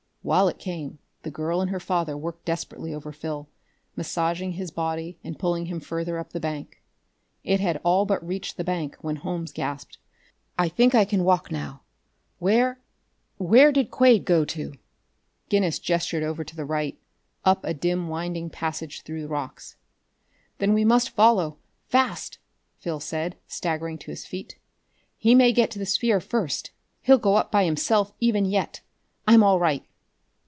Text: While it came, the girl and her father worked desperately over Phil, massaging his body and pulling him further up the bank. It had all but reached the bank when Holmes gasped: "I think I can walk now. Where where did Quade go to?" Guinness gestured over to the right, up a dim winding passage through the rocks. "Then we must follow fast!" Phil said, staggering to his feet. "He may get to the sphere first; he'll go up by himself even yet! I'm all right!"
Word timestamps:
While 0.23 0.47
it 0.49 0.59
came, 0.59 0.99
the 1.23 1.31
girl 1.31 1.61
and 1.61 1.71
her 1.71 1.79
father 1.79 2.15
worked 2.15 2.45
desperately 2.45 2.93
over 2.93 3.11
Phil, 3.11 3.49
massaging 3.95 4.51
his 4.51 4.69
body 4.69 5.17
and 5.23 5.39
pulling 5.39 5.65
him 5.65 5.79
further 5.79 6.19
up 6.19 6.29
the 6.29 6.39
bank. 6.39 6.79
It 7.43 7.59
had 7.59 7.81
all 7.83 8.05
but 8.05 8.23
reached 8.25 8.55
the 8.55 8.63
bank 8.63 8.97
when 9.01 9.15
Holmes 9.15 9.51
gasped: 9.51 9.97
"I 10.59 10.69
think 10.69 10.93
I 10.93 11.05
can 11.05 11.23
walk 11.23 11.49
now. 11.51 11.81
Where 12.37 12.79
where 13.39 13.71
did 13.71 13.89
Quade 13.89 14.23
go 14.23 14.45
to?" 14.45 14.73
Guinness 15.49 15.79
gestured 15.79 16.21
over 16.21 16.43
to 16.43 16.55
the 16.55 16.65
right, 16.65 16.99
up 17.43 17.61
a 17.65 17.73
dim 17.73 18.07
winding 18.07 18.51
passage 18.51 19.01
through 19.01 19.23
the 19.23 19.27
rocks. 19.27 19.75
"Then 20.59 20.75
we 20.75 20.85
must 20.85 21.09
follow 21.09 21.57
fast!" 21.87 22.37
Phil 22.77 22.99
said, 22.99 23.37
staggering 23.47 23.97
to 23.97 24.11
his 24.11 24.27
feet. 24.27 24.59
"He 25.17 25.33
may 25.33 25.51
get 25.51 25.71
to 25.71 25.79
the 25.79 25.85
sphere 25.87 26.19
first; 26.19 26.69
he'll 27.01 27.17
go 27.17 27.37
up 27.37 27.51
by 27.51 27.63
himself 27.65 28.13
even 28.19 28.45
yet! 28.45 28.81
I'm 29.27 29.41
all 29.41 29.57
right!" 29.59 29.83